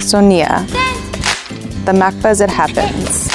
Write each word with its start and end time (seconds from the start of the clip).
Sonia. 0.00 0.64
The 1.84 1.92
as 2.24 2.40
it 2.40 2.50
happens. 2.50 3.30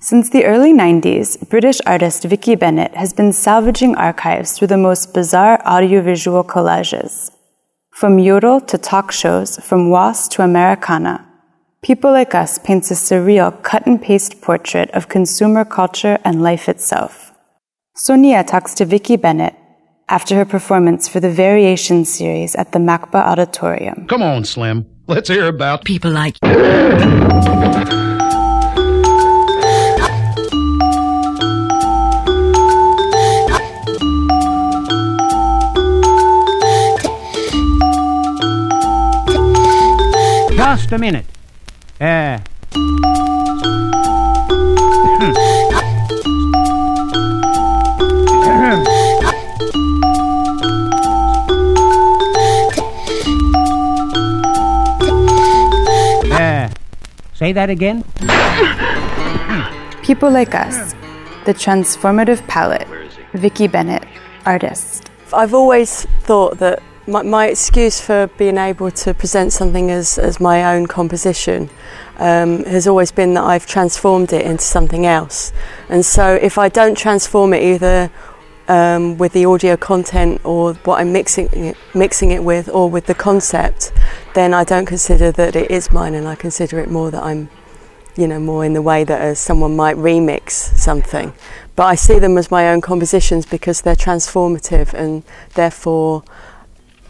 Since 0.00 0.30
the 0.30 0.44
early 0.44 0.72
90s, 0.72 1.48
British 1.48 1.80
artist 1.86 2.24
Vicki 2.24 2.54
Bennett 2.54 2.94
has 2.94 3.12
been 3.12 3.32
salvaging 3.32 3.96
archives 3.96 4.52
through 4.52 4.68
the 4.68 4.76
most 4.76 5.14
bizarre 5.14 5.60
audiovisual 5.66 6.44
collages. 6.44 7.30
From 7.90 8.18
yodel 8.18 8.60
to 8.62 8.78
talk 8.78 9.10
shows, 9.10 9.58
from 9.58 9.90
was 9.90 10.28
to 10.28 10.42
Americana, 10.42 11.28
People 11.80 12.10
Like 12.10 12.34
Us 12.34 12.58
paints 12.58 12.90
a 12.90 12.94
surreal 12.94 13.62
cut 13.62 13.86
and 13.86 14.02
paste 14.02 14.40
portrait 14.40 14.90
of 14.90 15.08
consumer 15.08 15.64
culture 15.64 16.18
and 16.24 16.42
life 16.42 16.68
itself. 16.68 17.32
Sonia 17.94 18.44
talks 18.44 18.74
to 18.74 18.84
Vicki 18.84 19.16
Bennett 19.16 19.54
after 20.08 20.34
her 20.34 20.44
performance 20.44 21.08
for 21.08 21.20
the 21.20 21.30
Variation 21.30 22.04
series 22.04 22.54
at 22.54 22.72
the 22.72 22.78
MACBA 22.78 23.14
Auditorium. 23.14 24.06
Come 24.08 24.22
on, 24.22 24.44
Slim. 24.44 24.86
Let's 25.06 25.28
hear 25.28 25.46
about 25.46 25.84
People 25.84 26.10
like 26.10 26.36
Just 40.56 40.92
a 40.92 40.98
minute. 40.98 41.24
Uh, 42.00 42.38
say 57.48 57.52
that 57.54 57.70
again? 57.70 58.04
People 60.02 60.30
Like 60.30 60.54
Us, 60.54 60.92
The 61.46 61.54
Transformative 61.54 62.46
Palette, 62.46 62.86
Vicki 63.32 63.66
Bennett, 63.66 64.04
artist. 64.44 65.10
I've 65.32 65.54
always 65.54 66.04
thought 66.24 66.58
that 66.58 66.82
my, 67.06 67.22
my 67.22 67.46
excuse 67.46 68.00
for 68.02 68.26
being 68.36 68.58
able 68.58 68.90
to 68.90 69.14
present 69.14 69.54
something 69.54 69.90
as, 69.90 70.18
as 70.18 70.40
my 70.40 70.74
own 70.74 70.86
composition 70.86 71.70
um, 72.18 72.64
has 72.64 72.86
always 72.86 73.12
been 73.12 73.32
that 73.34 73.44
I've 73.44 73.66
transformed 73.66 74.30
it 74.34 74.44
into 74.44 74.64
something 74.64 75.06
else. 75.06 75.50
And 75.88 76.04
so 76.04 76.34
if 76.34 76.58
I 76.58 76.68
don't 76.68 76.98
transform 76.98 77.54
it 77.54 77.62
either 77.62 78.10
um, 78.68 79.18
with 79.18 79.32
the 79.32 79.44
audio 79.44 79.76
content 79.76 80.40
or 80.44 80.74
what 80.84 81.00
I'm 81.00 81.12
mixing 81.12 81.48
it, 81.52 81.76
mixing 81.94 82.30
it 82.30 82.44
with 82.44 82.68
or 82.68 82.88
with 82.88 83.06
the 83.06 83.14
concept, 83.14 83.92
then 84.34 84.54
I 84.54 84.64
don't 84.64 84.86
consider 84.86 85.32
that 85.32 85.56
it 85.56 85.70
is 85.70 85.90
mine 85.90 86.14
and 86.14 86.28
I 86.28 86.34
consider 86.34 86.78
it 86.78 86.90
more 86.90 87.10
that 87.10 87.22
I'm 87.22 87.48
you 88.18 88.26
know, 88.26 88.40
more 88.40 88.64
in 88.64 88.72
the 88.72 88.82
way 88.82 89.04
that 89.04 89.20
uh, 89.20 89.32
someone 89.32 89.76
might 89.76 89.96
remix 89.96 90.50
something. 90.50 91.32
But 91.76 91.84
I 91.84 91.94
see 91.94 92.18
them 92.18 92.36
as 92.36 92.50
my 92.50 92.68
own 92.68 92.80
compositions 92.80 93.46
because 93.46 93.82
they're 93.82 93.94
transformative 93.94 94.92
and 94.92 95.22
therefore 95.54 96.24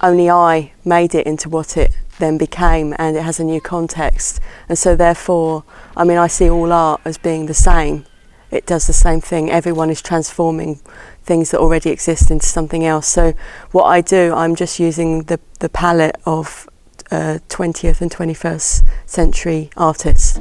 only 0.02 0.28
I 0.28 0.72
made 0.84 1.14
it 1.14 1.26
into 1.26 1.48
what 1.48 1.78
it 1.78 1.96
then 2.18 2.36
became 2.36 2.94
and 2.98 3.16
it 3.16 3.22
has 3.22 3.40
a 3.40 3.44
new 3.44 3.60
context. 3.60 4.38
And 4.68 4.76
so 4.78 4.94
therefore, 4.94 5.64
I 5.96 6.04
mean, 6.04 6.18
I 6.18 6.26
see 6.26 6.50
all 6.50 6.72
art 6.72 7.00
as 7.06 7.16
being 7.16 7.46
the 7.46 7.54
same. 7.54 8.04
It 8.50 8.66
does 8.66 8.86
the 8.86 8.92
same 8.92 9.20
thing. 9.20 9.50
Everyone 9.50 9.90
is 9.90 10.00
transforming 10.00 10.80
things 11.22 11.50
that 11.50 11.60
already 11.60 11.90
exist 11.90 12.30
into 12.30 12.46
something 12.46 12.84
else. 12.84 13.06
So 13.06 13.34
what 13.72 13.84
I 13.84 14.00
do, 14.00 14.32
I'm 14.34 14.54
just 14.54 14.78
using 14.80 15.24
the, 15.24 15.38
the 15.60 15.68
palette 15.68 16.16
of 16.24 16.68
uh, 17.10 17.38
20th 17.48 18.00
and 18.00 18.10
21st 18.10 18.84
century 19.06 19.70
artists. 19.76 20.38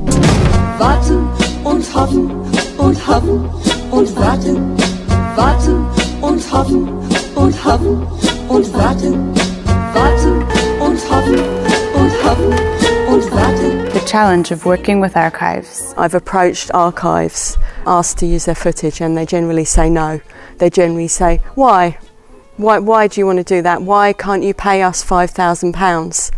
Warten 0.79 1.27
und 1.65 1.83
hoffen 1.93 2.31
und 2.77 3.07
hoffen 3.07 3.49
und 3.91 4.15
warten. 4.15 4.77
Warten 5.35 5.85
und 6.21 6.51
hoffen 6.51 6.87
und 7.35 7.65
hoffen 7.65 8.07
und 8.49 8.73
warten. 8.73 9.35
Warten 9.93 10.43
und 10.79 11.11
hoffen 11.11 11.39
und 11.93 12.23
hoffen 12.23 12.53
und 13.09 13.31
warten. 13.31 13.86
Challenge 14.07 14.51
of 14.51 14.63
working 14.63 15.01
with 15.01 15.17
archives. 15.17 15.93
I've 15.97 16.13
approached 16.13 16.71
archives, 16.73 17.57
asked 17.85 18.19
to 18.19 18.25
use 18.25 18.45
their 18.45 18.55
footage, 18.55 19.01
and 19.01 19.17
they 19.17 19.25
generally 19.25 19.65
say 19.65 19.89
no. 19.89 20.21
They 20.59 20.69
generally 20.69 21.09
say, 21.09 21.41
why? 21.55 21.99
Why, 22.55 22.79
why 22.79 23.09
do 23.09 23.19
you 23.19 23.25
want 23.25 23.39
to 23.39 23.43
do 23.43 23.61
that? 23.63 23.81
Why 23.81 24.13
can't 24.13 24.43
you 24.43 24.53
pay 24.53 24.81
us 24.81 25.03
£5,000? 25.03 26.31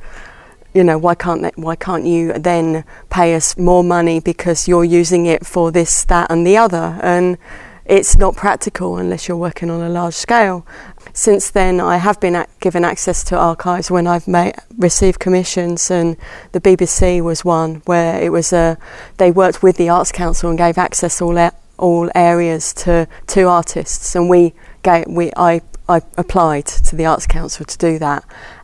You 0.73 0.83
know, 0.83 0.97
why 0.97 1.13
can't, 1.13 1.43
they, 1.43 1.51
why 1.57 1.75
can't 1.75 2.05
you 2.05 2.33
then 2.33 2.85
pay 3.11 3.35
us 3.35 3.55
more 3.55 3.83
money 3.83 4.19
because 4.19 4.67
you're 4.67 4.83
using 4.83 5.27
it 5.27 5.45
for 5.45 5.71
this, 5.71 6.03
that, 6.05 6.31
and 6.31 6.47
the 6.47 6.57
other? 6.57 6.99
And 7.03 7.37
it's 7.85 8.17
not 8.17 8.35
practical 8.35 8.97
unless 8.97 9.27
you're 9.27 9.37
working 9.37 9.69
on 9.69 9.81
a 9.81 9.89
large 9.89 10.15
scale. 10.15 10.65
Since 11.13 11.51
then, 11.51 11.79
I 11.79 11.97
have 11.97 12.19
been 12.19 12.45
given 12.59 12.85
access 12.85 13.23
to 13.25 13.37
archives 13.37 13.89
when 13.91 14.07
I've 14.07 14.27
made, 14.27 14.55
received 14.77 15.19
commissions, 15.19 15.89
and 15.91 16.15
the 16.51 16.61
BBC 16.61 17.21
was 17.21 17.43
one 17.43 17.81
where 17.85 18.21
it 18.21 18.31
was 18.31 18.53
a, 18.53 18.77
they 19.17 19.31
worked 19.31 19.63
with 19.63 19.77
the 19.77 19.89
Arts 19.89 20.11
Council 20.11 20.49
and 20.49 20.57
gave 20.57 20.77
access 20.77 21.21
all 21.21 21.37
a- 21.37 21.53
all 21.77 22.09
areas 22.13 22.73
to 22.73 23.07
to 23.27 23.47
artists, 23.47 24.15
and 24.15 24.29
we 24.29 24.53
gave, 24.83 25.05
we 25.07 25.31
I 25.35 25.61
I 25.87 26.01
applied 26.17 26.65
to 26.67 26.95
the 26.95 27.05
Arts 27.05 27.25
Council 27.25 27.65
to 27.65 27.77
do 27.77 27.97
that, 27.99 28.23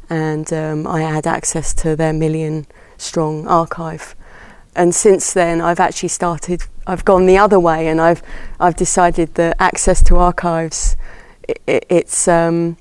and 0.09 0.51
um, 0.53 0.85
I 0.87 1.01
had 1.01 1.25
access 1.25 1.73
to 1.75 1.95
their 1.95 2.13
million 2.13 2.67
strong 2.97 3.47
archive. 3.47 4.15
And 4.75 4.93
since 4.93 5.33
then, 5.33 5.61
I've 5.61 5.79
actually 5.79 6.09
started. 6.09 6.63
I've 6.85 7.05
gone 7.05 7.25
the 7.25 7.37
other 7.37 7.59
way, 7.59 7.87
and 7.87 7.99
I've 7.99 8.21
I've 8.59 8.75
decided 8.75 9.35
that 9.35 9.55
access 9.59 10.03
to 10.03 10.17
archives, 10.17 10.97
i 11.49 11.53
i 11.67 11.81
it's 11.89 12.27
um, 12.27 12.77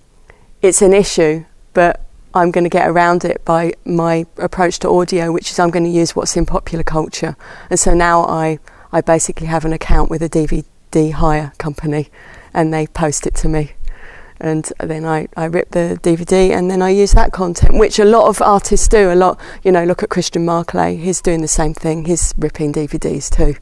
it's 0.63 0.83
an 0.83 0.93
issue, 0.93 1.45
but 1.73 2.01
I'm 2.33 2.51
going 2.51 2.65
to 2.65 2.71
get 2.71 2.89
around 2.89 3.25
it 3.25 3.45
by 3.45 3.75
my 3.85 4.27
approach 4.39 4.79
to 4.81 4.89
audio, 4.89 5.33
which 5.33 5.51
is 5.51 5.59
I'm 5.59 5.71
going 5.71 5.85
to 5.85 5.91
use 5.91 6.17
what's 6.17 6.37
in 6.37 6.47
popular 6.47 6.85
culture. 6.85 7.37
And 7.71 7.79
so 7.79 7.95
now 7.95 8.25
I 8.25 8.59
I 8.93 9.01
basically 9.01 9.47
have 9.47 9.65
an 9.65 9.73
account 9.73 10.11
with 10.11 10.23
a 10.23 10.29
DVD 10.29 11.13
hire 11.13 11.53
company, 11.59 12.09
and 12.53 12.73
they 12.73 12.87
post 12.87 13.27
it 13.27 13.35
to 13.37 13.49
me 13.49 13.73
and 14.41 14.71
then 14.79 15.05
I, 15.05 15.29
I 15.37 15.45
rip 15.47 15.71
the 15.71 15.99
DVD 16.03 16.51
and 16.51 16.71
then 16.71 16.83
I 16.83 16.91
use 16.91 17.13
that 17.13 17.33
content, 17.33 17.79
which 17.79 17.99
a 17.99 18.05
lot 18.05 18.29
of 18.29 18.43
artists 18.43 18.89
do. 18.89 19.11
A 19.11 19.15
lot, 19.15 19.41
you 19.63 19.73
know, 19.73 19.85
look 19.85 20.03
at 20.03 20.11
Christian 20.11 20.45
Marclay, 20.45 20.97
he's 20.97 21.23
doing 21.23 21.41
the 21.41 21.49
same 21.49 21.73
thing. 21.73 22.05
He's 22.05 22.35
ripping 22.37 22.73
DVDs 22.73 23.31
too. 23.31 23.55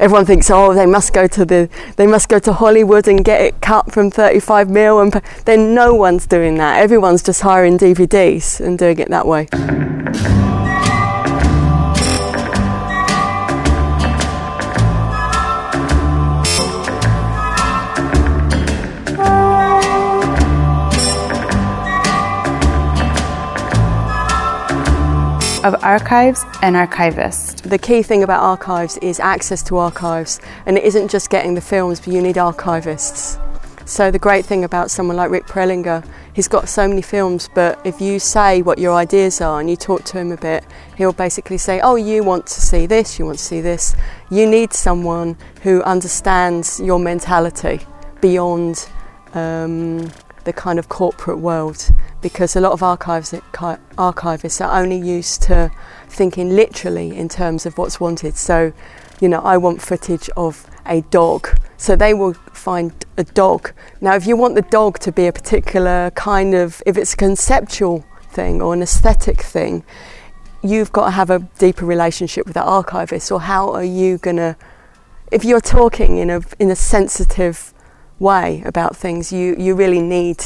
Everyone 0.00 0.24
thinks, 0.24 0.50
oh, 0.50 0.72
they 0.72 0.86
must 0.86 1.12
go 1.12 1.26
to 1.26 1.44
the, 1.44 1.68
they 1.96 2.06
must 2.06 2.30
go 2.30 2.38
to 2.38 2.54
Hollywood 2.54 3.06
and 3.06 3.22
get 3.22 3.42
it 3.42 3.60
cut 3.60 3.92
from 3.92 4.10
35 4.10 4.70
mil, 4.70 4.98
and 4.98 5.12
then 5.44 5.74
no 5.74 5.92
one's 5.92 6.26
doing 6.26 6.54
that. 6.56 6.80
Everyone's 6.80 7.22
just 7.22 7.42
hiring 7.42 7.76
DVDs 7.76 8.60
and 8.60 8.78
doing 8.78 8.98
it 8.98 9.10
that 9.10 9.26
way. 9.26 9.46
Of 25.64 25.84
archives 25.84 26.44
and 26.62 26.74
archivists. 26.74 27.62
The 27.62 27.78
key 27.78 28.02
thing 28.02 28.22
about 28.22 28.42
archives 28.42 28.96
is 28.98 29.20
access 29.20 29.62
to 29.64 29.76
archives, 29.76 30.40
and 30.66 30.78
it 30.78 30.84
isn't 30.84 31.10
just 31.10 31.28
getting 31.28 31.54
the 31.54 31.60
films, 31.60 32.00
but 32.00 32.12
you 32.12 32.22
need 32.22 32.36
archivists. 32.36 33.38
So 33.86 34.10
the 34.10 34.18
great 34.18 34.46
thing 34.46 34.64
about 34.64 34.90
someone 34.90 35.16
like 35.16 35.30
Rick 35.30 35.46
Prelinger, 35.46 36.06
he's 36.32 36.48
got 36.48 36.68
so 36.68 36.86
many 36.88 37.02
films, 37.02 37.50
but 37.54 37.84
if 37.84 38.00
you 38.00 38.18
say 38.18 38.62
what 38.62 38.78
your 38.78 38.94
ideas 38.94 39.40
are 39.40 39.60
and 39.60 39.68
you 39.68 39.76
talk 39.76 40.04
to 40.04 40.18
him 40.18 40.32
a 40.32 40.36
bit, 40.36 40.64
he'll 40.96 41.12
basically 41.12 41.58
say, 41.58 41.80
"Oh, 41.80 41.96
you 41.96 42.22
want 42.22 42.46
to 42.46 42.60
see 42.60 42.86
this, 42.86 43.18
you 43.18 43.26
want 43.26 43.38
to 43.38 43.44
see 43.44 43.60
this." 43.60 43.94
You 44.30 44.46
need 44.46 44.72
someone 44.72 45.36
who 45.62 45.82
understands 45.82 46.80
your 46.80 46.98
mentality 46.98 47.80
beyond 48.20 48.88
um, 49.34 50.10
the 50.44 50.52
kind 50.54 50.78
of 50.78 50.88
corporate 50.88 51.38
world 51.38 51.90
because 52.20 52.56
a 52.56 52.60
lot 52.60 52.72
of 52.72 52.82
archives, 52.82 53.32
archivists 53.32 54.64
are 54.64 54.80
only 54.80 54.98
used 54.98 55.42
to 55.42 55.70
thinking 56.08 56.50
literally 56.50 57.16
in 57.16 57.28
terms 57.28 57.66
of 57.66 57.78
what's 57.78 58.00
wanted. 58.00 58.36
So, 58.36 58.72
you 59.20 59.28
know, 59.28 59.40
I 59.40 59.56
want 59.56 59.80
footage 59.80 60.28
of 60.36 60.66
a 60.86 61.02
dog. 61.02 61.48
So 61.76 61.96
they 61.96 62.14
will 62.14 62.34
find 62.52 62.92
a 63.16 63.24
dog. 63.24 63.72
Now, 64.00 64.14
if 64.14 64.26
you 64.26 64.36
want 64.36 64.54
the 64.54 64.62
dog 64.62 64.98
to 65.00 65.12
be 65.12 65.26
a 65.26 65.32
particular 65.32 66.10
kind 66.14 66.54
of, 66.54 66.82
if 66.84 66.96
it's 66.96 67.14
a 67.14 67.16
conceptual 67.16 68.04
thing 68.32 68.60
or 68.60 68.74
an 68.74 68.82
aesthetic 68.82 69.40
thing, 69.40 69.84
you've 70.62 70.92
got 70.92 71.06
to 71.06 71.10
have 71.12 71.30
a 71.30 71.38
deeper 71.58 71.86
relationship 71.86 72.44
with 72.44 72.54
the 72.54 72.62
archivist. 72.62 73.32
Or 73.32 73.40
how 73.40 73.70
are 73.72 73.84
you 73.84 74.18
going 74.18 74.36
to, 74.36 74.56
if 75.32 75.44
you're 75.44 75.60
talking 75.60 76.18
in 76.18 76.28
a, 76.28 76.42
in 76.58 76.70
a 76.70 76.76
sensitive 76.76 77.72
way 78.18 78.62
about 78.66 78.96
things, 78.96 79.32
you, 79.32 79.56
you 79.58 79.74
really 79.74 80.02
need 80.02 80.44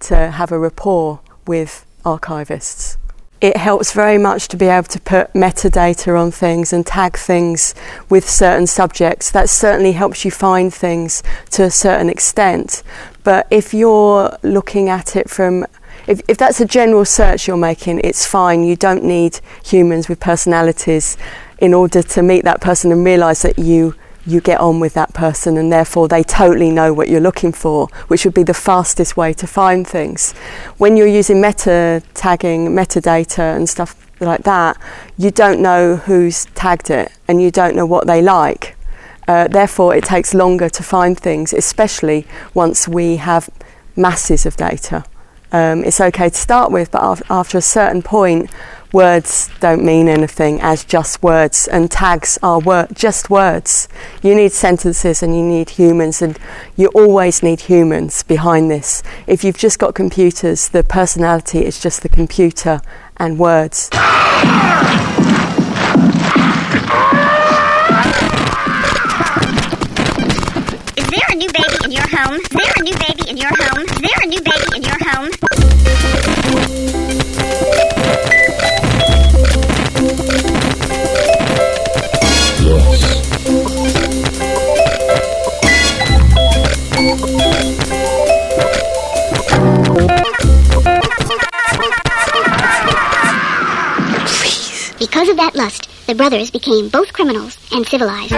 to 0.00 0.30
have 0.30 0.52
a 0.52 0.58
rapport 0.58 1.20
with 1.46 1.84
archivists. 2.04 2.96
it 3.40 3.56
helps 3.56 3.92
very 3.92 4.18
much 4.18 4.48
to 4.48 4.56
be 4.56 4.66
able 4.66 4.88
to 4.88 5.00
put 5.00 5.32
metadata 5.32 6.18
on 6.18 6.30
things 6.30 6.72
and 6.72 6.84
tag 6.84 7.16
things 7.16 7.74
with 8.08 8.28
certain 8.28 8.66
subjects. 8.66 9.30
That 9.30 9.48
certainly 9.48 9.92
helps 9.92 10.24
you 10.24 10.30
find 10.30 10.74
things 10.74 11.22
to 11.50 11.62
a 11.62 11.70
certain 11.70 12.10
extent. 12.10 12.82
But 13.22 13.46
if 13.50 13.72
you're 13.72 14.36
looking 14.42 14.88
at 14.88 15.14
it 15.14 15.30
from 15.30 15.66
if, 16.08 16.22
if 16.26 16.38
that's 16.38 16.60
a 16.60 16.64
general 16.64 17.04
search 17.04 17.46
you're 17.46 17.56
making, 17.56 18.00
it's 18.02 18.26
fine. 18.26 18.64
You 18.64 18.76
don't 18.76 19.04
need 19.04 19.40
humans 19.64 20.08
with 20.08 20.20
personalities 20.20 21.16
in 21.58 21.74
order 21.74 22.02
to 22.02 22.22
meet 22.22 22.44
that 22.44 22.60
person 22.60 22.90
and 22.90 23.04
realise 23.04 23.42
that 23.42 23.58
you 23.58 23.94
you 24.28 24.40
get 24.40 24.60
on 24.60 24.78
with 24.78 24.94
that 24.94 25.14
person 25.14 25.56
and 25.56 25.72
therefore 25.72 26.06
they 26.06 26.22
totally 26.22 26.70
know 26.70 26.92
what 26.92 27.08
you're 27.08 27.20
looking 27.20 27.52
for, 27.52 27.88
which 28.08 28.24
would 28.24 28.34
be 28.34 28.42
the 28.42 28.54
fastest 28.54 29.16
way 29.16 29.32
to 29.32 29.46
find 29.46 29.86
things. 29.86 30.32
When 30.76 30.96
you're 30.96 31.06
using 31.06 31.40
meta 31.40 32.02
tagging, 32.14 32.68
metadata 32.68 33.56
and 33.56 33.68
stuff 33.68 33.96
like 34.20 34.42
that, 34.42 34.76
you 35.16 35.30
don't 35.30 35.60
know 35.60 35.96
who's 35.96 36.44
tagged 36.54 36.90
it 36.90 37.10
and 37.26 37.40
you 37.40 37.50
don't 37.50 37.74
know 37.74 37.86
what 37.86 38.06
they 38.06 38.20
like. 38.20 38.76
Uh, 39.26 39.48
therefore, 39.48 39.94
it 39.94 40.04
takes 40.04 40.34
longer 40.34 40.68
to 40.68 40.82
find 40.82 41.18
things, 41.18 41.52
especially 41.52 42.26
once 42.54 42.88
we 42.88 43.16
have 43.16 43.48
masses 43.96 44.46
of 44.46 44.56
data. 44.56 45.04
Um, 45.52 45.84
it's 45.84 46.00
okay 46.00 46.28
to 46.28 46.36
start 46.36 46.70
with, 46.70 46.90
but 46.90 47.02
af- 47.02 47.22
after 47.30 47.58
a 47.58 47.62
certain 47.62 48.02
point, 48.02 48.50
words 48.92 49.50
don't 49.60 49.84
mean 49.84 50.08
anything 50.08 50.60
as 50.60 50.84
just 50.84 51.22
words, 51.22 51.68
and 51.68 51.90
tags 51.90 52.38
are 52.42 52.58
wor- 52.58 52.88
just 52.92 53.30
words. 53.30 53.88
You 54.22 54.34
need 54.34 54.52
sentences 54.52 55.22
and 55.22 55.36
you 55.36 55.42
need 55.42 55.70
humans, 55.70 56.22
and 56.22 56.38
you 56.76 56.88
always 56.88 57.42
need 57.42 57.60
humans 57.62 58.22
behind 58.22 58.70
this. 58.70 59.02
If 59.26 59.44
you've 59.44 59.58
just 59.58 59.78
got 59.78 59.94
computers, 59.94 60.68
the 60.68 60.82
personality 60.82 61.64
is 61.64 61.80
just 61.80 62.02
the 62.02 62.08
computer 62.08 62.80
and 63.16 63.38
words. 63.38 63.90
Is 70.96 71.06
there 71.10 71.28
a 71.30 71.34
new 71.34 71.48
baby 71.52 71.76
in 71.84 71.92
your 71.92 72.08
home? 72.08 72.34
Is 72.34 72.48
there 72.48 72.72
a 72.76 72.82
new 72.82 72.96
baby 72.96 73.30
in 73.30 73.36
your 73.36 73.50
home? 73.50 73.84
Is 73.84 74.00
there 74.00 74.22
a 74.22 74.26
new 74.26 74.40
baby 74.40 74.76
in 74.76 74.82
your 74.82 74.98
home? 75.10 75.47
Because 95.18 95.30
of 95.30 95.36
that 95.38 95.56
lust, 95.56 96.06
the 96.06 96.14
brothers 96.14 96.52
became 96.52 96.88
both 96.90 97.12
criminals 97.12 97.58
and 97.72 97.84
civilized. 97.84 98.30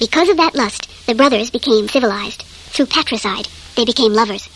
Because 0.00 0.28
of 0.28 0.36
that 0.38 0.50
lust, 0.56 1.06
the 1.06 1.14
brothers 1.14 1.50
became 1.52 1.86
civilized. 1.86 2.42
Through 2.42 2.86
patricide, 2.86 3.46
they 3.76 3.84
became 3.84 4.12
lovers. 4.12 4.48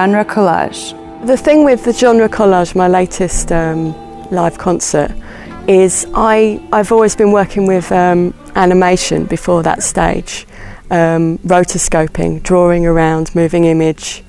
Genre 0.00 0.24
collage. 0.24 0.96
The 1.26 1.36
thing 1.36 1.62
with 1.62 1.84
the 1.84 1.92
genre 1.92 2.26
collage, 2.26 2.74
my 2.74 2.88
latest 2.88 3.52
um, 3.52 3.92
live 4.30 4.56
concert, 4.56 5.10
is 5.68 6.06
I, 6.14 6.58
I've 6.72 6.90
always 6.90 7.14
been 7.14 7.32
working 7.32 7.66
with 7.66 7.92
um, 7.92 8.32
animation 8.54 9.26
before 9.26 9.62
that 9.64 9.82
stage, 9.82 10.46
um, 10.90 11.36
rotoscoping, 11.44 12.42
drawing 12.42 12.86
around, 12.86 13.34
moving 13.34 13.64
image, 13.64 14.24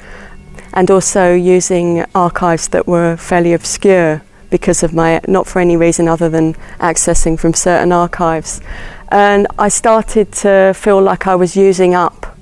and 0.74 0.92
also 0.92 1.34
using 1.34 2.04
archives 2.14 2.68
that 2.68 2.86
were 2.86 3.16
fairly 3.16 3.54
obscure 3.54 4.22
because 4.50 4.84
of 4.84 4.94
my, 4.94 5.22
not 5.30 5.48
for 5.48 5.62
any 5.62 5.78
reason 5.78 6.10
other 6.10 6.28
than 6.28 6.54
accessing 6.82 7.40
from 7.40 7.54
certain 7.54 7.94
archives. 7.94 8.60
And 9.08 9.48
I 9.58 9.70
started 9.70 10.34
to 10.44 10.74
feel 10.76 11.02
like 11.02 11.28
I 11.28 11.36
was 11.36 11.56
using 11.56 11.96
up 11.96 12.38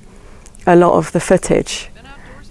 a 0.66 0.76
lot 0.76 0.94
of 0.94 1.12
the 1.12 1.20
footage 1.20 1.89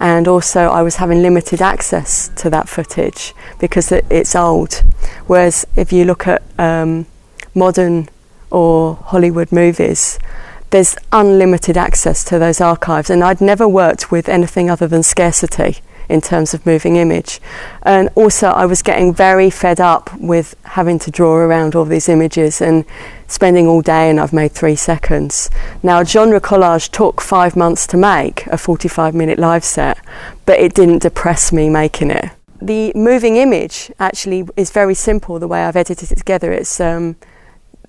and 0.01 0.29
also 0.29 0.69
I 0.69 0.83
was 0.83 0.97
having 0.97 1.23
limited 1.23 1.61
access 1.61 2.29
to 2.37 2.51
that 2.51 2.69
footage 2.69 3.35
because 3.59 3.91
it, 3.91 4.05
it's 4.11 4.37
old. 4.37 4.83
Whereas 5.27 5.67
if 5.77 5.93
you 5.93 6.05
look 6.05 6.27
at 6.27 6.43
um, 6.59 7.07
modern 7.55 8.09
or 8.51 8.97
Hollywood 8.97 9.53
movies, 9.53 10.19
there's 10.71 10.97
unlimited 11.13 11.77
access 11.77 12.23
to 12.25 12.39
those 12.39 12.61
archives, 12.61 13.11
and 13.11 13.25
I'd 13.25 13.41
never 13.41 13.67
worked 13.67 14.11
with 14.11 14.29
anything 14.29 14.71
other 14.71 14.87
than 14.87 15.03
scarcity 15.03 15.79
in 16.09 16.21
terms 16.21 16.55
of 16.55 16.65
moving 16.65 16.97
image. 16.97 17.41
And 17.83 18.09
also, 18.15 18.49
I 18.49 18.67
was 18.67 18.83
getting 18.83 19.13
very 19.13 19.51
fed 19.51 19.81
up 19.81 20.13
with 20.19 20.55
having 20.65 20.99
to 21.01 21.11
draw 21.11 21.35
around 21.35 21.75
all 21.75 21.85
these 21.85 22.09
images 22.09 22.61
and 22.61 22.85
spending 23.27 23.67
all 23.67 23.83
day, 23.83 24.09
and 24.11 24.19
I've 24.19 24.33
made 24.33 24.53
three 24.53 24.77
seconds. 24.77 25.51
Now, 25.83 26.03
genre 26.05 26.41
collage 26.41 26.91
took 26.91 27.21
five 27.21 27.57
months 27.57 27.87
to 27.89 27.97
make 27.97 28.47
a 28.47 28.59
45 28.59 29.15
minute 29.15 29.39
live 29.39 29.65
set, 29.65 29.99
but 30.47 30.59
it 30.59 30.75
didn't 30.75 31.03
depress 31.03 31.53
me 31.53 31.69
making 31.69 32.11
it. 32.11 32.31
The 32.61 32.93
moving 32.95 33.37
image 33.37 33.93
actually 34.01 34.49
is 34.57 34.71
very 34.71 34.95
simple 34.95 35.39
the 35.39 35.47
way 35.47 35.63
I've 35.63 35.77
edited 35.77 36.11
it 36.11 36.19
together. 36.19 36.53
It's 36.53 36.81
um, 36.81 37.17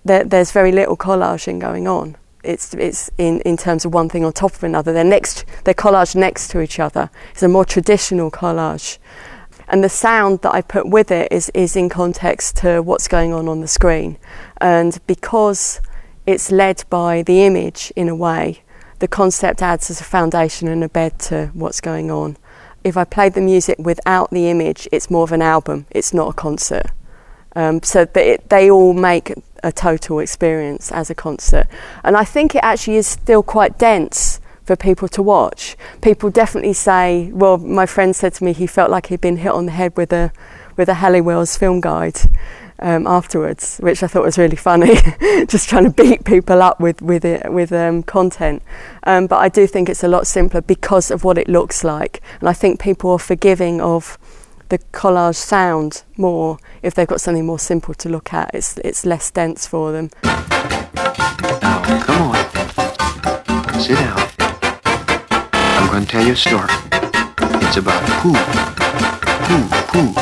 there, 0.06 0.24
there's 0.24 0.52
very 0.52 0.72
little 0.72 0.98
collaging 0.98 1.60
going 1.60 1.88
on. 1.88 2.16
It's 2.44 2.74
it's 2.74 3.10
in, 3.18 3.42
in 3.42 3.58
terms 3.58 3.86
of 3.86 3.94
one 3.94 4.10
thing 4.10 4.24
on 4.24 4.34
top 4.34 4.54
of 4.54 4.64
another. 4.64 4.94
They're 4.94 5.04
next 5.04 5.46
they're 5.64 5.74
collaged 5.74 6.16
next 6.16 6.50
to 6.52 6.62
each 6.62 6.80
other. 6.80 7.10
It's 7.32 7.44
a 7.44 7.48
more 7.48 7.66
traditional 7.66 8.32
collage. 8.32 8.98
And 9.70 9.84
the 9.84 9.90
sound 9.90 10.42
that 10.42 10.54
I 10.54 10.62
put 10.62 10.90
with 10.90 11.12
it 11.12 11.32
is, 11.32 11.52
is 11.54 11.76
in 11.76 11.90
context 11.90 12.58
to 12.58 12.82
what's 12.82 13.08
going 13.08 13.34
on 13.34 13.48
on 13.48 13.62
the 13.62 13.68
screen. 13.68 14.18
And 14.60 15.00
because 15.06 15.80
it's 16.26 16.52
led 16.52 16.84
by 16.90 17.22
the 17.22 17.44
image 17.44 17.94
in 17.96 18.10
a 18.10 18.16
way, 18.16 18.64
the 18.98 19.08
concept 19.08 19.62
adds 19.62 19.92
as 19.92 20.02
a 20.02 20.04
foundation 20.04 20.68
and 20.68 20.84
a 20.84 20.90
bed 20.90 21.20
to 21.20 21.52
what's 21.54 21.82
going 21.82 22.10
on. 22.10 22.36
If 22.84 22.98
I 22.98 23.04
played 23.04 23.34
the 23.34 23.42
music 23.42 23.78
without 23.78 24.32
the 24.32 24.50
image, 24.50 24.88
it's 24.92 25.12
more 25.12 25.24
of 25.24 25.32
an 25.32 25.42
album, 25.42 25.86
it's 25.92 26.14
not 26.14 26.30
a 26.30 26.34
concert. 26.34 26.88
Um, 27.60 27.84
so 27.84 28.08
it, 28.16 28.48
they 28.48 28.72
all 28.72 28.94
make 28.94 29.34
a 29.64 29.74
total 29.74 30.20
experience 30.20 30.94
as 30.94 31.10
a 31.10 31.16
concert. 31.16 31.68
And 32.06 32.16
I 32.16 32.24
think 32.24 32.56
it 32.56 32.64
actually 32.64 32.96
is 32.96 33.06
still 33.06 33.44
quite 33.44 33.78
dense 33.78 34.40
for 34.64 34.78
people 34.78 35.10
to 35.10 35.22
watch. 35.22 35.76
People 36.02 36.30
definitely 36.30 36.72
say, 36.72 37.32
well, 37.34 37.58
my 37.58 37.86
friend 37.86 38.16
said 38.16 38.34
to 38.36 38.46
me 38.46 38.54
he 38.54 38.66
felt 38.66 38.90
like 38.90 39.08
he'd 39.08 39.20
been 39.20 39.36
hit 39.38 39.52
on 39.52 39.66
the 39.66 39.74
head 39.74 39.98
with 39.98 40.14
a 40.14 40.32
with 40.78 40.88
a 40.88 40.94
Halliwell's 40.94 41.58
film 41.58 41.82
guide 41.82 42.18
um, 42.80 43.06
afterwards, 43.06 43.80
which 43.80 44.04
I 44.04 44.08
thought 44.08 44.24
was 44.24 44.38
really 44.38 44.56
funny. 44.56 44.96
Just 45.50 45.68
trying 45.68 45.84
to 45.84 45.90
beat 45.90 46.24
people 46.24 46.62
up 46.62 46.80
with 46.80 47.02
with 47.02 47.26
it 47.26 47.52
with 47.52 47.74
um, 47.74 48.04
content. 48.04 48.64
Um, 49.04 49.28
but 49.28 49.40
I 49.40 49.50
do 49.50 49.68
think 49.68 49.90
it's 49.90 50.04
a 50.04 50.08
lot 50.08 50.28
simpler 50.28 50.62
because 50.62 51.12
of 51.12 51.26
what 51.26 51.38
it 51.38 51.50
looks 51.50 51.84
like, 51.84 52.22
and 52.40 52.48
I 52.48 52.54
think 52.54 52.80
people 52.80 53.12
are 53.12 53.20
forgiving 53.20 53.82
of 53.82 54.18
the 54.70 54.78
collage 54.94 55.36
sound 55.36 56.04
more 56.16 56.58
if 56.84 56.94
they've 56.94 57.08
got 57.08 57.20
something 57.20 57.46
more 57.46 57.60
simple 57.60 57.94
to 57.96 58.08
look 58.08 58.34
at. 58.34 58.52
It's 58.54 58.78
it's 58.78 59.06
less 59.06 59.32
dense 59.32 59.68
for 59.68 59.92
them. 59.92 60.10
Now, 60.24 62.00
come 62.04 62.22
on. 62.22 62.36
Sit 63.80 63.98
down. 63.98 64.30
I'm 64.40 65.90
going 65.90 66.06
to 66.06 66.12
tell 66.12 66.26
you 66.26 66.34
a 66.34 66.36
story. 66.36 66.70
It's 67.66 67.78
about 67.78 68.02
poo. 68.22 68.34
Poo, 69.48 69.64
poo. 69.90 70.14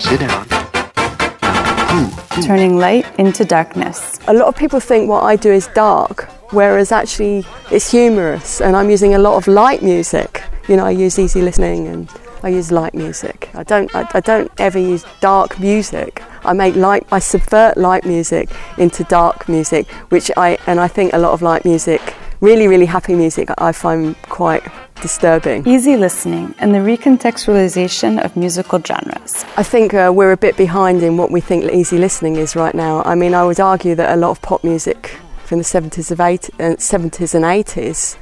Sit 0.00 0.20
down. 0.20 0.46
Now, 0.48 1.88
poo, 1.88 2.10
poo. 2.30 2.42
Turning 2.42 2.78
light 2.78 3.06
into 3.18 3.44
darkness. 3.44 4.20
A 4.28 4.32
lot 4.32 4.46
of 4.46 4.56
people 4.56 4.78
think 4.78 5.08
what 5.08 5.24
I 5.24 5.34
do 5.34 5.50
is 5.50 5.66
dark, 5.74 6.30
whereas 6.52 6.92
actually 6.92 7.44
it's 7.72 7.90
humorous, 7.90 8.60
and 8.60 8.76
I'm 8.76 8.88
using 8.88 9.14
a 9.14 9.18
lot 9.18 9.34
of 9.34 9.48
light 9.48 9.82
music. 9.82 10.42
You 10.68 10.76
know, 10.76 10.86
I 10.86 10.90
use 10.90 11.18
easy 11.18 11.42
listening 11.42 11.88
and 11.88 12.08
I 12.44 12.48
use 12.48 12.72
light 12.72 12.94
music. 12.94 13.50
I 13.54 13.62
don't. 13.62 13.94
I, 13.94 14.08
I 14.14 14.20
don't 14.20 14.50
ever 14.58 14.78
use 14.78 15.04
dark 15.20 15.58
music. 15.60 16.22
I 16.44 16.52
make 16.52 16.74
light. 16.74 17.06
I 17.12 17.18
subvert 17.18 17.76
light 17.76 18.04
music 18.04 18.50
into 18.78 19.04
dark 19.04 19.48
music, 19.48 19.90
which 20.10 20.30
I 20.36 20.58
and 20.66 20.80
I 20.80 20.88
think 20.88 21.12
a 21.12 21.18
lot 21.18 21.32
of 21.32 21.42
light 21.42 21.64
music, 21.64 22.14
really, 22.40 22.66
really 22.68 22.86
happy 22.86 23.14
music, 23.14 23.48
I 23.58 23.72
find 23.72 24.20
quite 24.22 24.62
disturbing. 25.00 25.66
Easy 25.66 25.96
listening 25.96 26.54
and 26.58 26.74
the 26.74 26.78
recontextualization 26.78 28.22
of 28.24 28.36
musical 28.36 28.80
genres. 28.80 29.44
I 29.56 29.62
think 29.62 29.94
uh, 29.94 30.12
we're 30.14 30.32
a 30.32 30.36
bit 30.36 30.56
behind 30.56 31.02
in 31.02 31.16
what 31.16 31.30
we 31.30 31.40
think 31.40 31.64
easy 31.72 31.98
listening 31.98 32.36
is 32.36 32.56
right 32.56 32.74
now. 32.74 33.02
I 33.04 33.14
mean, 33.14 33.34
I 33.34 33.44
would 33.44 33.60
argue 33.60 33.94
that 33.94 34.12
a 34.12 34.16
lot 34.16 34.30
of 34.30 34.42
pop 34.42 34.64
music 34.64 35.18
from 35.44 35.58
the 35.58 35.64
70s, 35.64 36.10
of 36.10 36.20
eight, 36.20 36.50
uh, 36.54 36.76
70s 36.76 37.34
and 37.34 37.44
80s, 37.44 38.16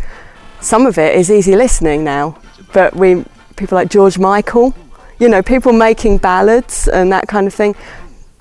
some 0.61 0.87
of 0.87 0.99
it 0.99 1.15
is 1.17 1.31
easy 1.31 1.57
listening 1.57 2.03
now. 2.03 2.39
But 2.73 2.95
we, 2.97 3.25
people 3.61 3.77
like 3.77 3.91
George 3.91 4.19
Michael, 4.19 4.75
you 5.19 5.29
know, 5.29 5.43
people 5.43 5.73
making 5.73 6.17
ballads 6.19 6.89
and 6.89 7.13
that 7.13 7.29
kind 7.29 7.47
of 7.47 7.55
thing. 7.55 7.75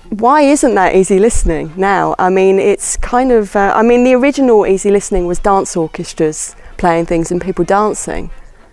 Why 0.10 0.42
isn't 0.42 0.74
that 0.76 0.96
easy 0.96 1.20
listening 1.20 1.74
now? 1.76 2.16
I 2.18 2.30
mean, 2.30 2.58
it's 2.58 2.98
kind 2.98 3.32
of, 3.32 3.56
uh, 3.56 3.74
I 3.76 3.84
mean, 3.84 4.04
the 4.06 4.16
original 4.16 4.66
easy 4.66 4.90
listening 4.90 5.28
was 5.28 5.38
dance 5.38 5.76
orchestras 5.76 6.56
playing 6.78 7.06
things 7.06 7.32
and 7.32 7.42
people 7.42 7.66
dancing 7.66 8.32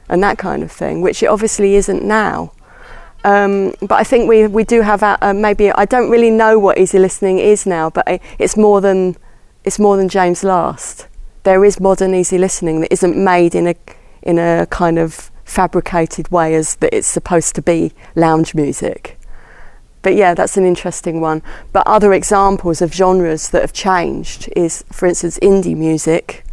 and 0.08 0.22
that 0.22 0.38
kind 0.38 0.62
of 0.62 0.70
thing, 0.70 1.02
which 1.02 1.22
it 1.22 1.26
obviously 1.26 1.74
isn't 1.74 2.02
now. 2.04 2.52
Um, 3.24 3.74
but 3.80 3.96
I 3.96 4.04
think 4.04 4.28
we, 4.28 4.46
we 4.46 4.62
do 4.62 4.82
have 4.82 5.02
maybe 5.34 5.72
I 5.72 5.84
don't 5.84 6.08
really 6.08 6.30
know 6.30 6.60
what 6.60 6.78
easy 6.78 7.00
listening 7.00 7.40
is 7.40 7.66
now, 7.66 7.90
but 7.90 8.04
it's 8.38 8.56
more 8.56 8.80
than 8.80 9.16
it's 9.64 9.80
more 9.80 9.96
than 9.96 10.08
James 10.08 10.44
Last. 10.44 11.08
There 11.42 11.64
is 11.64 11.80
modern 11.80 12.14
easy 12.14 12.38
listening 12.38 12.80
that 12.82 12.92
isn't 12.92 13.16
made 13.16 13.56
in 13.56 13.66
a 13.66 13.74
in 14.22 14.38
a 14.38 14.66
kind 14.70 14.96
of 14.96 15.32
fabricated 15.46 16.30
way 16.30 16.54
as 16.54 16.76
that 16.76 16.94
it's 16.94 17.06
supposed 17.06 17.54
to 17.54 17.62
be 17.62 17.92
lounge 18.14 18.54
music. 18.54 19.18
But 20.02 20.14
yeah, 20.14 20.34
that's 20.34 20.58
an 20.58 20.66
interesting 20.66 21.20
one. 21.20 21.42
But 21.72 21.86
other 21.86 22.12
examples 22.12 22.82
of 22.82 22.92
genres 22.92 23.48
that 23.50 23.62
have 23.62 23.72
changed 23.72 24.52
is, 24.54 24.84
for 24.92 25.06
instance, 25.06 25.38
indie 25.40 25.76
music 25.76 26.44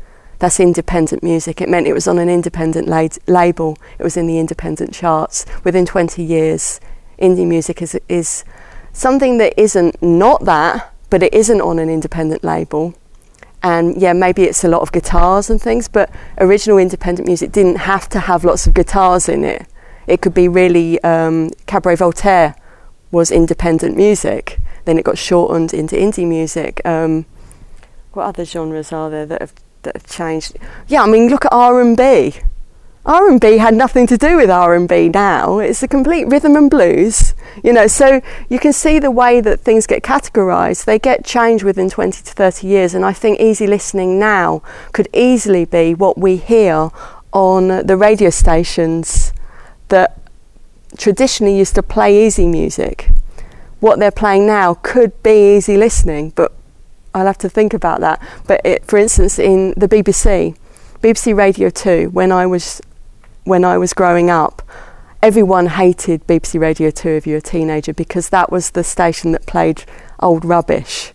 that's 0.43 0.59
independent 0.59 1.23
music. 1.23 1.62
It 1.62 1.69
meant 1.69 1.88
it 1.88 1.93
was 1.93 2.05
on 2.05 2.19
an 2.19 2.29
independent 2.29 2.89
label. 3.27 3.77
It 3.97 4.03
was 4.03 4.17
in 4.17 4.27
the 4.27 4.39
independent 4.39 4.93
charts. 4.93 5.45
Within 5.63 5.85
20 5.85 6.21
years, 6.21 6.81
indie 7.17 7.47
music 7.47 7.81
is, 7.81 7.97
is 8.09 8.43
something 8.91 9.38
that 9.38 9.57
isn't 9.57 10.01
not 10.03 10.43
that, 10.43 10.93
but 11.09 11.23
it 11.23 11.33
isn't 11.33 11.62
on 11.62 11.79
an 11.79 11.89
independent 11.89 12.43
label. 12.43 12.93
And 13.63 14.00
yeah, 14.00 14.13
maybe 14.13 14.43
it's 14.43 14.63
a 14.63 14.67
lot 14.67 14.82
of 14.82 14.91
guitars 14.91 15.50
and 15.50 15.62
things, 15.62 15.88
but 15.88 16.10
original 16.38 16.77
independent 16.77 17.25
music 17.25 17.51
didn't 17.51 17.77
have 17.77 18.10
to 18.10 18.20
have 18.20 18.43
lots 18.43 18.67
of 18.67 18.74
guitars 18.74 19.29
in 19.29 19.46
it. 19.46 19.65
It 20.05 20.22
could 20.22 20.34
be 20.34 20.50
really 20.50 21.01
um, 21.03 21.50
Cabaret 21.65 21.96
Voltaire 21.96 22.55
was 23.12 23.32
independent 23.32 23.96
music. 23.96 24.60
Then 24.84 24.98
it 25.00 25.05
got 25.05 25.17
shortened 25.17 25.74
into 25.74 25.96
indie 25.96 26.27
music. 26.27 26.82
Um, 26.86 27.25
what 28.12 28.25
other 28.25 28.43
genres 28.43 28.91
are 28.91 29.10
there 29.10 29.25
that 29.25 29.41
have 29.41 29.53
that 29.84 29.96
have 29.96 30.08
changed. 30.08 30.58
Yeah, 30.88 31.03
I 31.03 31.08
mean, 31.08 31.29
look 31.29 31.46
at 31.46 31.53
R 31.53 31.82
and 31.82 31.96
B. 31.96 32.36
R 33.05 33.29
and 33.29 33.41
B 33.41 33.57
had 33.57 33.74
nothing 33.74 34.07
to 34.07 34.17
do 34.17 34.38
with 34.38 34.50
R 34.50 34.74
and 34.74 34.88
B 34.88 35.10
now. 35.10 35.60
It's 35.60 35.83
a 35.83 35.89
complete 35.89 36.25
rhythm 36.25 36.55
and 36.55 36.69
blues, 36.69 37.33
you 37.62 37.74
know. 37.74 37.86
So 37.86 38.22
you 38.48 38.60
can 38.60 38.72
see 38.72 38.98
the 38.98 39.12
way 39.12 39.41
that 39.41 39.60
things 39.60 39.86
get 39.86 40.03
categorised. 40.03 40.86
They 40.86 41.00
get 41.00 41.25
changed 41.25 41.65
within 41.65 41.89
20 41.89 42.24
to 42.24 42.31
30 42.31 42.65
years, 42.65 42.93
and 42.93 43.03
I 43.03 43.12
think 43.12 43.41
easy 43.41 43.67
listening 43.67 44.19
now 44.19 44.62
could 44.93 45.10
easily 45.13 45.65
be 45.65 45.93
what 45.93 46.17
we 46.17 46.38
hear 46.38 46.91
on 47.33 47.86
the 47.86 47.98
radio 47.98 48.29
stations 48.29 49.33
that 49.89 50.17
traditionally 50.98 51.57
used 51.57 51.75
to 51.75 51.83
play 51.83 52.25
easy 52.25 52.48
music. 52.48 53.10
What 53.81 54.00
they're 54.00 54.12
playing 54.12 54.48
now 54.48 54.75
could 54.75 55.22
be 55.24 55.57
easy 55.57 55.75
listening, 55.75 56.29
but 56.38 56.53
I'll 57.13 57.25
have 57.25 57.38
to 57.39 57.50
think 57.50 57.74
about 57.74 58.00
that. 58.00 58.22
But 58.48 58.62
it, 58.63 58.86
for 58.86 58.98
instance, 58.98 59.39
in 59.39 59.74
the 59.75 59.89
BBC, 59.89 60.55
BBC 61.01 61.36
Radio 61.36 61.69
2, 61.69 62.12
when 62.12 62.31
I 62.31 62.45
was 62.45 62.81
when 63.43 63.65
I 63.65 63.77
was 63.77 63.93
growing 63.93 64.29
up, 64.29 64.62
everyone 65.21 65.67
hated 65.67 66.25
BBC 66.27 66.59
Radio 66.59 66.91
2 66.91 67.09
if 67.09 67.27
you 67.27 67.33
were 67.33 67.38
a 67.38 67.41
teenager 67.41 67.93
because 67.93 68.29
that 68.29 68.51
was 68.51 68.71
the 68.71 68.83
station 68.83 69.31
that 69.31 69.45
played 69.45 69.83
old 70.19 70.45
rubbish. 70.45 71.13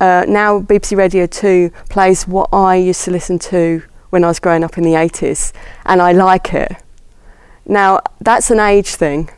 Uh, 0.00 0.24
now 0.28 0.60
BBC 0.60 0.96
Radio 0.96 1.26
2 1.26 1.70
plays 1.88 2.28
what 2.28 2.48
I 2.52 2.76
used 2.76 3.04
to 3.04 3.10
listen 3.10 3.38
to 3.40 3.82
when 4.10 4.24
I 4.24 4.28
was 4.28 4.38
growing 4.38 4.64
up 4.64 4.78
in 4.78 4.84
the 4.84 4.92
80s, 4.92 5.52
and 5.84 6.00
I 6.00 6.12
like 6.12 6.54
it. 6.54 6.72
Now, 7.66 8.00
that's 8.20 8.50
an 8.50 8.58
age 8.58 8.94
thing. 8.94 9.28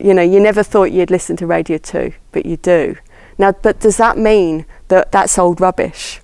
You 0.00 0.14
know, 0.14 0.22
you 0.22 0.40
never 0.40 0.62
thought 0.62 0.90
you'd 0.90 1.10
listen 1.10 1.36
to 1.36 1.46
Radio 1.46 1.78
2, 1.78 2.12
but 2.32 2.44
you 2.44 2.56
do. 2.56 2.96
Now, 3.38 3.52
but 3.52 3.80
does 3.80 3.96
that 3.98 4.18
mean 4.18 4.66
that 4.88 5.12
that's 5.12 5.38
old 5.38 5.60
rubbish? 5.60 6.19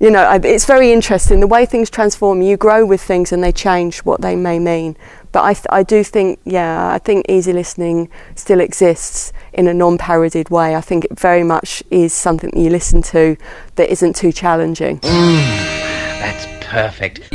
You 0.00 0.10
know, 0.10 0.40
it's 0.42 0.64
very 0.64 0.92
interesting 0.92 1.40
the 1.40 1.46
way 1.46 1.66
things 1.66 1.90
transform. 1.90 2.40
You 2.40 2.56
grow 2.56 2.86
with 2.86 3.02
things 3.02 3.32
and 3.32 3.44
they 3.44 3.52
change 3.52 3.98
what 3.98 4.22
they 4.22 4.34
may 4.34 4.58
mean. 4.58 4.96
But 5.30 5.44
I, 5.44 5.52
th- 5.52 5.66
I 5.68 5.82
do 5.82 6.02
think, 6.02 6.40
yeah, 6.46 6.90
I 6.90 6.96
think 6.98 7.26
easy 7.28 7.52
listening 7.52 8.08
still 8.34 8.60
exists 8.60 9.30
in 9.52 9.68
a 9.68 9.74
non 9.74 9.98
parodied 9.98 10.48
way. 10.48 10.74
I 10.74 10.80
think 10.80 11.04
it 11.04 11.20
very 11.20 11.42
much 11.42 11.82
is 11.90 12.14
something 12.14 12.48
that 12.54 12.58
you 12.58 12.70
listen 12.70 13.02
to 13.02 13.36
that 13.76 13.92
isn't 13.92 14.16
too 14.16 14.32
challenging. 14.32 15.00
That's 15.02 16.46
perfect. 16.64 17.28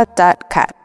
macba.cat. 0.00 0.79